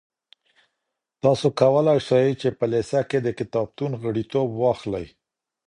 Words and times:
تاسو 1.23 1.47
کولای 1.59 1.99
سئ 2.07 2.27
چي 2.41 2.49
په 2.59 2.65
لېسه 2.71 2.99
کي 3.09 3.19
د 3.21 3.27
کتابتون 3.39 3.91
غړیتوب 4.01 4.49
واخلئ. 4.61 5.05